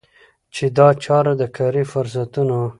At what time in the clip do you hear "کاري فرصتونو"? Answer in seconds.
1.57-2.59